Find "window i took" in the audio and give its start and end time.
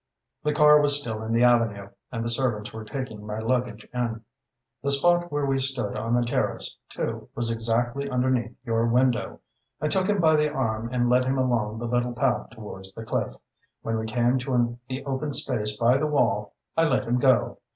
8.87-10.07